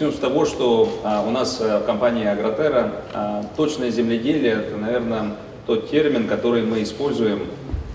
[0.00, 5.32] Начну с того, что а, у нас в компании Агротера а, точное земледелие– это, наверное,
[5.66, 7.48] тот термин, который мы используем,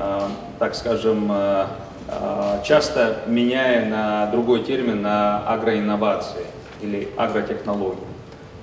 [0.00, 0.28] а,
[0.58, 1.68] так скажем, а,
[2.08, 6.44] а, часто меняя на другой термин, на агроинновации
[6.80, 8.00] или агротехнологии.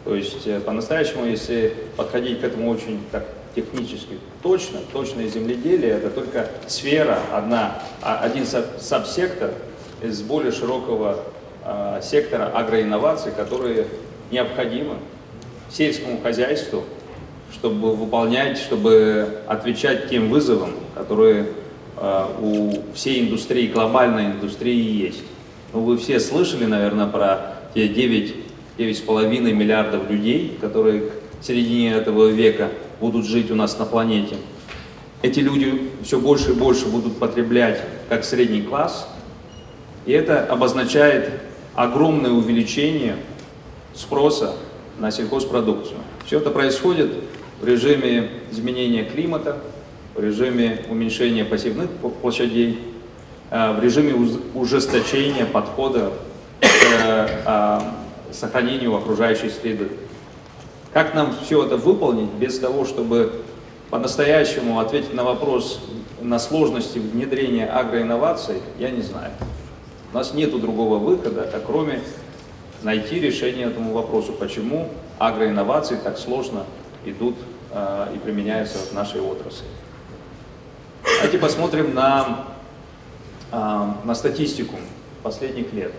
[0.03, 3.23] То есть э, по-настоящему, если подходить к этому очень так
[3.55, 9.51] технически точно, точное земледелие– это только сфера, одна, а, один сабсектор
[10.01, 11.38] из более широкого э,
[12.01, 13.87] сектора агроинноваций, которые
[14.31, 14.95] необходимы
[15.69, 16.83] сельскому хозяйству,
[17.53, 21.47] чтобы выполнять, чтобы отвечать тем вызовам, которые
[21.97, 25.23] э, у всей индустрии, глобальной индустрии есть.
[25.73, 28.35] Ну, вы все слышали, наверное, про те 9,
[28.77, 34.35] 9,5 миллиардов людей, которые к середине этого века будут жить у нас на планете.
[35.21, 39.07] Эти люди все больше и больше будут потреблять как средний класс,
[40.05, 41.29] и это обозначает
[41.75, 43.17] огромное увеличение
[43.93, 44.53] спроса
[44.97, 45.99] на сельхозпродукцию.
[46.25, 47.11] Все это происходит
[47.61, 49.57] в режиме изменения климата,
[50.15, 51.89] в режиме уменьшения пассивных
[52.21, 52.79] площадей,
[53.51, 54.13] э, в режиме
[54.53, 56.11] ужесточения подхода
[56.61, 57.79] к э,
[58.31, 59.89] сохранению окружающей среды.
[60.93, 63.41] Как нам все это выполнить без того, чтобы
[63.89, 65.79] по-настоящему ответить на вопрос
[66.21, 69.31] на сложности внедрения агроинноваций, я не знаю.
[70.11, 72.01] У нас нет другого выхода, как кроме
[72.81, 76.63] найти решение этому вопросу, почему агроинновации так сложно
[77.05, 77.35] идут
[77.71, 79.67] э, и применяются в нашей отрасли.
[81.03, 82.45] Давайте посмотрим на,
[83.51, 83.57] э,
[84.03, 84.77] на статистику
[85.21, 85.91] последних лет.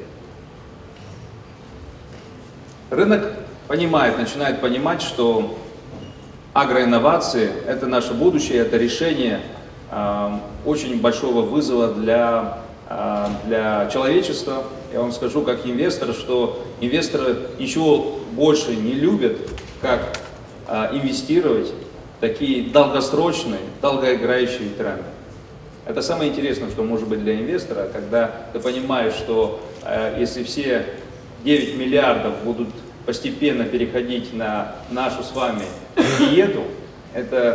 [2.91, 3.33] Рынок
[3.69, 5.57] понимает, начинает понимать, что
[6.53, 9.41] агроинновации– это наше будущее, это решение
[9.93, 10.31] э,
[10.67, 12.70] очень большого вызова для а,
[13.47, 14.65] для человечества.
[14.93, 19.37] Я вам скажу как инвестор, что инвесторы ничего больше не любят,
[19.81, 20.19] как
[20.67, 21.69] а, инвестировать
[22.17, 25.05] в такие долгосрочные, долгоиграющие тренды.
[25.87, 30.87] Это самое интересное, что может быть для инвестора, когда ты понимаешь, что э, если все
[31.45, 32.69] 9 миллиардов будут
[33.07, 35.63] постепенно переходить на нашу с вами
[36.19, 36.63] диету,
[37.15, 37.55] это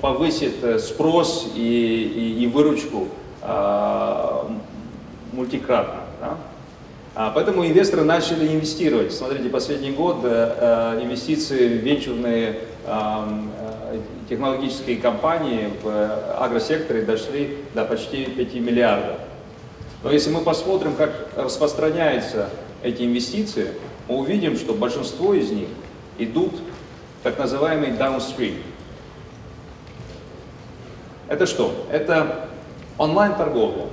[0.00, 3.23] повысит э, спрос и, и, и выручку а,
[5.32, 6.00] мультикратно.
[6.20, 6.38] Да?
[7.16, 9.12] А поэтому инвесторы начали инвестировать.
[9.12, 17.84] Смотрите, последний год э, э, инвестиции в венчурные э, технологические компании в агросекторе дошли до
[17.84, 19.18] почти 5 миллиардов.
[20.02, 22.50] Но если мы посмотрим, как распространяются
[22.82, 23.68] эти инвестиции,
[24.08, 25.68] мы увидим, что большинство из них
[26.18, 26.52] идут
[27.22, 28.56] так называемый downstream.
[31.28, 31.86] Это что?
[31.92, 32.48] Это
[32.98, 33.86] онлайн-торговля.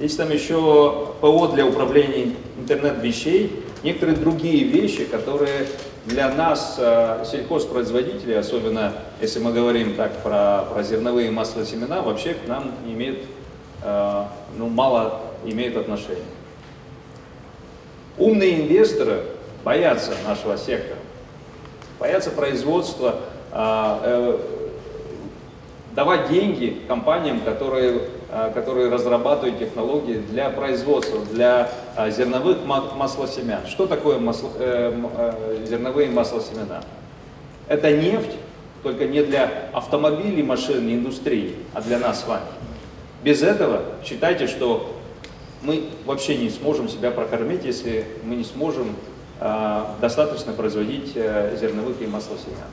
[0.00, 5.66] Есть там еще ПО для управления интернет-вещей, некоторые другие вещи, которые
[6.06, 12.34] для нас, э, сельхозпроизводителей, особенно если мы говорим так про, про зерновые масла семена, вообще
[12.34, 13.20] к нам имеют,
[13.84, 14.24] э,
[14.58, 16.22] ну, мало имеют отношения.
[18.18, 19.22] Умные инвесторы
[19.64, 20.98] боятся нашего сектора,
[22.00, 23.20] боятся производства,
[23.52, 24.38] э,
[25.94, 33.66] давать деньги компаниям, которые, а, которые разрабатывают технологии для производства, для а, зерновых маслосемян.
[33.66, 36.82] Что такое масло, э, э, зерновые маслосемена?
[37.68, 38.36] Это нефть,
[38.82, 42.46] только не для автомобилей, машин, индустрии, а для нас с вами.
[43.22, 44.96] Без этого считайте, что
[45.62, 48.96] мы вообще не сможем себя прокормить, если мы не сможем
[49.40, 52.68] э, достаточно производить э, зерновых и маслосемян.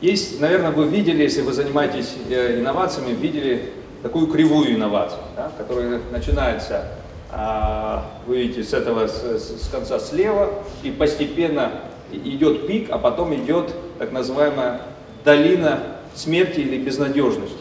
[0.00, 6.00] Есть, наверное, вы видели, если вы занимаетесь э, инновациями, видели такую кривую инновацию, да, которая
[6.12, 6.86] начинается,
[7.30, 10.52] а, вы видите, с этого, с, с конца слева,
[10.82, 11.80] и постепенно
[12.12, 14.82] идет пик, а потом идет так называемая
[15.24, 15.80] долина
[16.14, 17.56] смерти или безнадежности.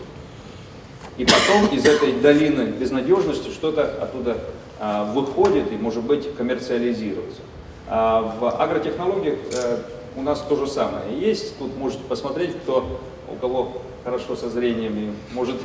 [1.18, 4.38] И потом из этой долины безнадежности что-то оттуда
[4.80, 7.42] а, выходит и, может быть, коммерциализируется.
[7.88, 9.78] А в агротехнологиях э,
[10.16, 11.58] у нас то же самое есть.
[11.58, 13.00] Тут можете посмотреть, кто,
[13.32, 15.56] у кого хорошо со зрением может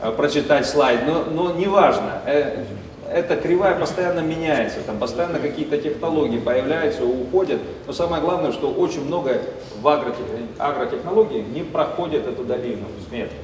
[0.00, 2.22] э, прочитать слайд, но, но неважно.
[2.26, 2.64] Э,
[3.10, 7.60] эта кривая постоянно меняется, там постоянно какие-то технологии появляются, уходят.
[7.86, 9.40] Но самое главное, что очень много
[9.80, 13.34] в агротехнологии не проходят эту долину смерти.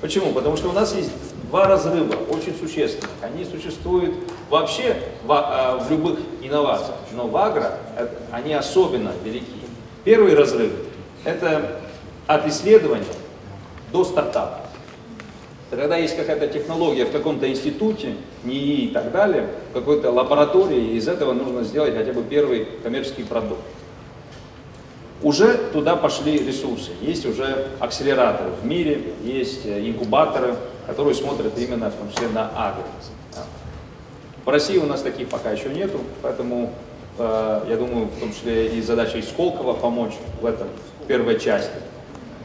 [0.00, 0.32] Почему?
[0.32, 1.10] Потому что у нас есть
[1.50, 3.10] два разрыва, очень существенных.
[3.22, 4.14] Они существуют
[4.50, 7.78] вообще в, а, в любых инновациях, но в агро
[8.32, 9.46] они особенно велики.
[10.04, 10.72] Первый разрыв–
[11.24, 11.80] это
[12.26, 13.04] от исследования
[13.92, 14.58] до стартапа.
[15.70, 21.06] Когда есть какая-то технология в каком-то институте, НИИ и так далее, в какой-то лаборатории, из
[21.06, 23.60] этого нужно сделать хотя бы первый коммерческий продукт.
[25.22, 26.90] Уже туда пошли ресурсы.
[27.02, 30.56] Есть уже акселераторы в мире, есть э, инкубаторы,
[30.86, 32.84] которые смотрят именно в том числе на агро.
[34.44, 36.72] В России у нас таких пока еще нету, поэтому
[37.18, 40.68] э, я думаю, в том числе и задача Сколково помочь в этом
[41.06, 41.74] первой части.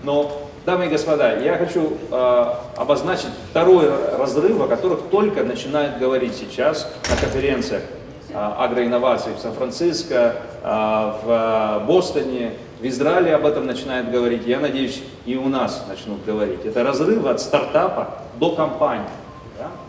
[0.03, 0.29] Но,
[0.65, 2.45] дамы и господа, я хочу э,
[2.75, 7.83] обозначить второй разрыв, о которых только начинают говорить сейчас на конференциях
[8.29, 12.51] э, агроинноваций в Сан-Франциско, э, в Бостоне,
[12.81, 16.65] в Израиле об этом начинают говорить, я надеюсь, и у нас начнут говорить.
[16.65, 19.07] Это разрыв от стартапа до компании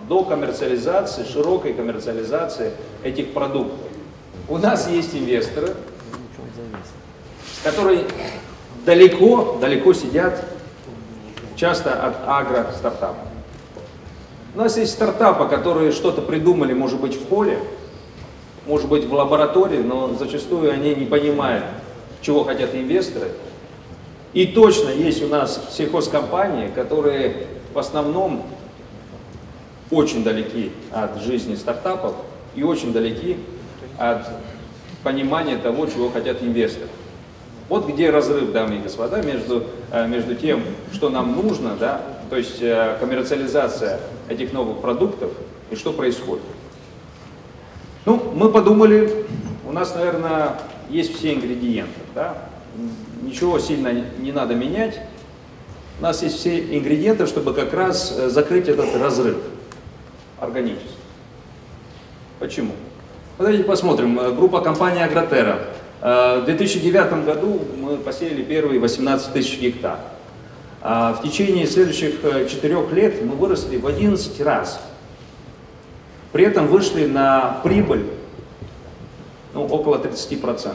[0.08, 2.72] до коммерциализации, широкой коммерциализации
[3.02, 3.78] этих продуктов.
[4.48, 5.74] У нас есть инвесторы,
[7.64, 8.04] которые
[8.84, 10.44] далеко, далеко сидят,
[11.56, 13.26] часто от агро-стартапов.
[14.54, 17.58] У нас есть стартапы, которые что-то придумали, может быть, в поле,
[18.66, 21.64] может быть, в лаборатории, но зачастую они не понимают,
[22.20, 23.32] чего хотят инвесторы.
[24.32, 28.44] И точно есть у нас сельхозкомпании, которые в основном
[29.90, 32.14] очень далеки от жизни стартапов
[32.54, 33.36] и очень далеки
[33.98, 34.26] от
[35.02, 36.88] понимания того, чего хотят инвесторы.
[37.68, 40.62] Вот где разрыв, дамы и господа, между, э, между тем,
[40.92, 42.00] что нам нужно, да,
[42.30, 45.32] то есть э, коммерциализация этих новых продуктов
[45.70, 46.44] и что происходит.
[48.04, 49.26] Ну, мы подумали,
[49.68, 50.58] у нас, наверное,
[50.88, 52.38] есть все ингредиенты, да,
[53.22, 55.00] ничего сильно не надо менять,
[55.98, 59.38] у нас есть все ингредиенты, чтобы как раз э, закрыть этот разрыв
[60.38, 60.88] органически.
[62.38, 62.72] Почему?
[63.38, 64.18] Давайте посмотрим.
[64.18, 65.58] Э, группа компании Агротера.
[66.00, 69.98] Э, в 2009 году мы посеяли первые 18 тысяч гектар.
[70.82, 74.80] А в течение следующих э, четырех лет мы выросли в 11 раз.
[76.32, 78.06] При этом вышли на прибыль
[79.54, 80.74] ну, около 30%.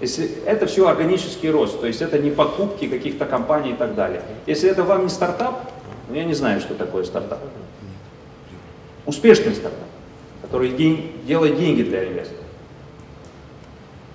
[0.00, 4.22] Если это все органический рост, то есть это не покупки каких-то компаний и так далее.
[4.46, 5.70] Если это вам не стартап,
[6.08, 7.40] ну я не знаю, что такое стартап
[9.06, 9.88] успешный стартап,
[10.42, 12.44] который день, делает деньги для инвесторов.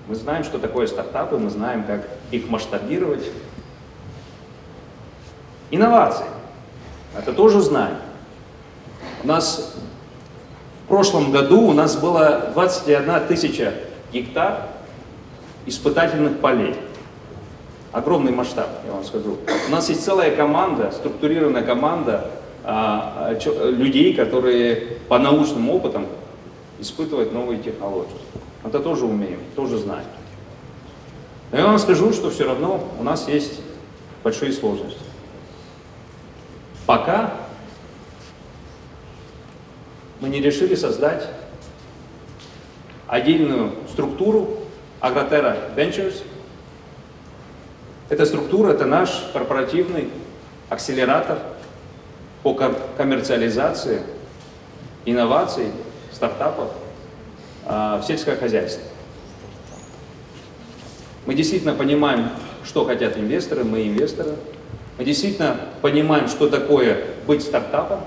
[0.08, 3.26] Мы знаем, что такое стартапы, мы знаем, как их масштабировать.
[5.72, 6.26] Инновации.
[7.18, 7.96] Это тоже знаем.
[9.24, 9.76] У нас
[10.84, 13.74] в прошлом году у нас было 21 тысяча
[14.14, 14.68] гектар
[15.66, 16.76] испытательных полей.
[17.92, 19.38] Огромный масштаб, я вам скажу.
[19.68, 22.30] У нас есть целая команда, структурированная команда
[22.66, 26.08] людей, которые по научным опытам
[26.80, 28.18] испытывают новые технологии.
[28.64, 30.06] Это тоже умеем, тоже знаем.
[31.52, 33.62] Но я вам скажу, что все равно у нас есть
[34.24, 35.00] большие сложности.
[36.88, 37.34] Пока
[40.20, 41.30] мы не решили создать
[43.08, 44.58] отдельную структуру
[45.00, 46.24] Агротера Ventures.
[48.10, 50.10] Эта структура– это наш корпоративный
[50.70, 51.38] акселератор–
[52.46, 54.04] по коммерциализации
[55.04, 55.72] инноваций,
[56.12, 56.70] стартапов
[57.66, 58.84] а, в сельское хозяйство.
[61.26, 62.30] Мы действительно понимаем,
[62.64, 64.36] что хотят инвесторы, мы инвесторы.
[65.00, 68.02] Мы действительно понимаем, что такое быть стартапом.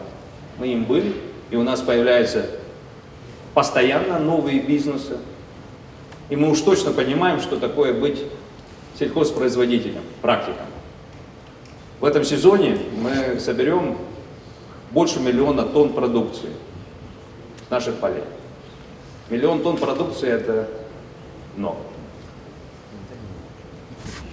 [0.61, 1.15] Мы им были,
[1.51, 2.47] и у нас появляются
[3.55, 5.17] постоянно новые бизнесы.
[6.29, 8.23] И мы уж точно понимаем, что такое быть
[9.01, 10.67] сельхозпроизводителем, практиком.
[11.99, 13.99] В этом сезоне мы соберем
[14.90, 16.50] больше миллиона тонн продукции
[17.66, 18.25] с наших полей.
[19.28, 20.68] Миллион тонн продукции это
[21.57, 21.78] много.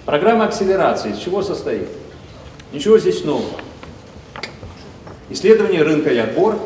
[0.05, 1.89] Программа акселерации из чего состоит?
[2.71, 3.59] Ничего здесь нового.
[5.29, 6.59] Исследование рынка и отбор,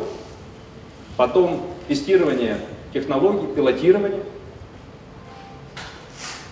[1.16, 2.60] потом тестирование
[2.92, 4.22] технологий, пилотирование,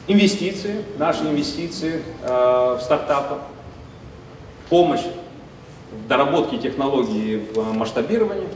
[0.06, 3.36] инвестиции, наши инвестиции э, в стартапы,
[4.70, 5.04] помощь
[5.92, 8.48] в доработке технологии в масштабировании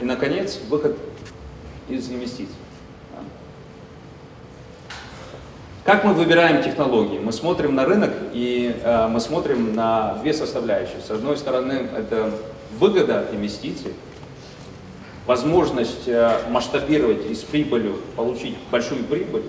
[0.00, 0.96] и, наконец, выход
[1.88, 2.54] из инвестиций.
[5.84, 7.18] Как мы выбираем технологии?
[7.18, 11.00] Мы смотрим на рынок и э, мы смотрим на две составляющие.
[11.00, 12.32] С одной стороны, это
[12.78, 13.92] выгода от инвестиций,
[15.26, 19.42] возможность э, масштабировать и с прибылью получить большую прибыль.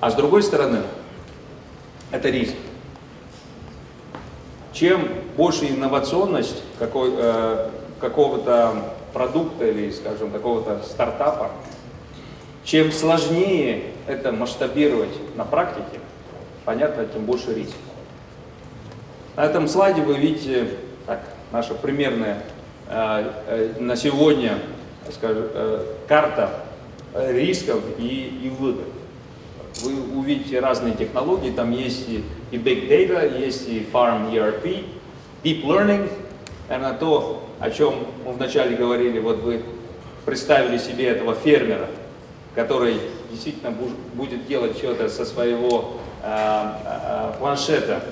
[0.00, 0.82] А с другой стороны,
[2.10, 2.54] это риск
[4.76, 8.74] чем больше инновационность какой, э, какого-то
[9.12, 11.50] продукта или, скажем, какого-то стартапа,
[12.64, 16.00] чем сложнее это масштабировать на практике,
[16.64, 17.76] понятно, тем больше риск.
[19.36, 20.68] На этом слайде вы видите
[21.06, 21.20] так,
[21.52, 22.42] наша примерная
[22.88, 24.58] э, э, на сегодня,
[25.12, 26.50] скажем, э, карта
[27.14, 28.86] э, рисков и, и выгод.
[29.82, 34.84] Вы увидите разные технологии, там есть и, и Big Data, есть и Farm ERP,
[35.46, 36.10] Deep Learning,
[36.68, 39.62] наверное, то, о чем мы вначале говорили, вот вы
[40.24, 41.86] представили себе этого фермера,
[42.56, 42.96] который
[43.30, 43.72] действительно
[44.14, 48.02] будет делать все это со своего э, планшета,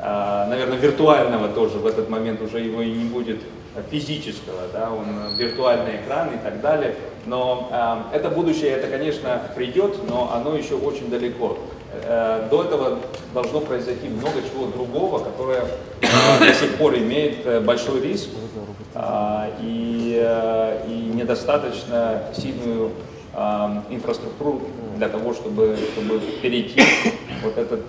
[0.00, 3.40] э, наверное, виртуального тоже, в этот момент уже его и не будет
[3.90, 6.94] физического, да, он виртуальный экран и так далее.
[7.24, 7.70] Но
[8.12, 11.56] э, это будущее, это, конечно, придет, но оно еще очень далеко.
[11.94, 12.98] Э, до этого
[13.34, 15.64] должно произойти много чего другого, которое
[16.00, 18.30] э, до сих пор имеет э, большой риск
[19.60, 22.90] и, и недостаточно сильную
[23.88, 24.60] инфраструктуру
[24.98, 26.82] для того, чтобы, чтобы перейти
[27.42, 27.86] вот этот,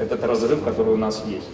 [0.00, 1.46] этот разрыв, который у нас есть.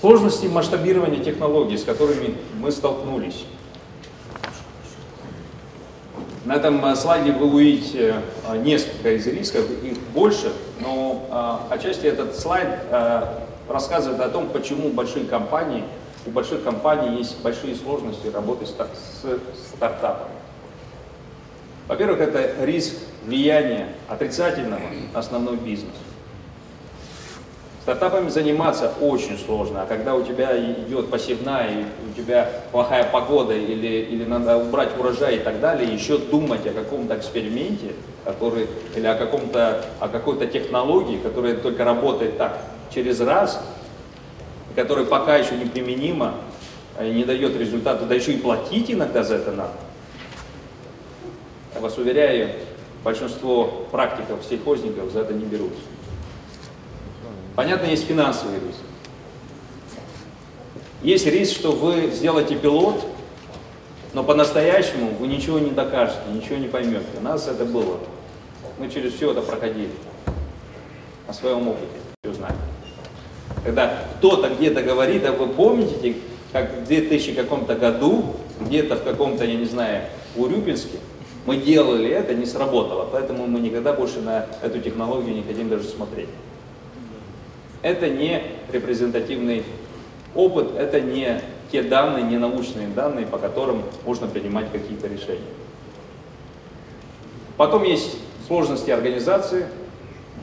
[0.00, 3.44] Сложности масштабирования технологий, с которыми мы столкнулись.
[6.46, 11.26] На этом э, слайде вы увидите э, несколько из рисков, их больше, но
[11.70, 12.68] э, отчасти этот слайд
[13.68, 15.82] рассказывает о том, почему большие компании,
[16.24, 18.76] у больших компаний есть большие сложности работы с
[19.74, 20.36] стартапами.
[21.88, 25.94] Во-первых, это риск влияния отрицательного на основной бизнес.
[27.86, 33.54] Стартапами заниматься очень сложно, а когда у тебя идет посевная, и у тебя плохая погода,
[33.54, 37.92] или, или надо убрать урожай и так далее, еще думать о каком-то эксперименте,
[38.24, 38.66] который,
[38.96, 42.58] или о, каком-то, о какой-то технологии, которая только работает так,
[42.92, 43.62] через раз,
[44.74, 46.34] которая пока еще не применима,
[47.00, 49.74] не дает результата, да еще и платить иногда за это надо.
[51.72, 52.50] Я вас уверяю,
[53.04, 55.82] большинство практиков, сельхозников за это не берутся.
[57.56, 58.80] Понятно, есть финансовый риск.
[61.02, 63.02] Есть риск, что вы сделаете пилот,
[64.12, 67.06] но по-настоящему вы ничего не докажете, ничего не поймете.
[67.18, 67.98] У нас это было.
[68.78, 69.90] Мы через все это проходили.
[71.26, 71.86] На своем опыте
[72.22, 72.56] все знаем.
[73.64, 76.16] Когда кто-то где-то говорит, а вы помните,
[76.52, 80.02] как в 2000 каком-то году, где-то в каком-то, я не знаю,
[80.36, 80.98] Урюпинске,
[81.46, 85.84] мы делали это, не сработало, поэтому мы никогда больше на эту технологию не хотим даже
[85.84, 86.28] смотреть.
[87.82, 88.42] Это не
[88.72, 89.64] репрезентативный
[90.34, 91.40] опыт, это не
[91.70, 95.40] те данные, не научные данные, по которым можно принимать какие-то решения.
[97.56, 99.66] Потом есть сложности организации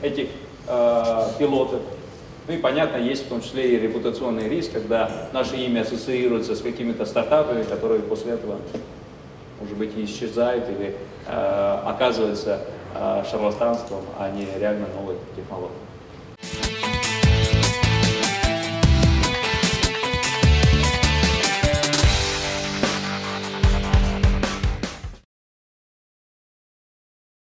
[0.02, 0.28] этих
[0.66, 1.80] э, пилотов.
[2.46, 6.60] Ну и понятно, есть в том числе и репутационный риск, когда наше имя ассоциируется с
[6.60, 8.58] какими-то стартапами, которые после этого,
[9.60, 10.94] может быть, исчезают или
[11.26, 12.60] э, оказываются
[12.94, 16.73] э, шарлатанством, а не реально новой технологией.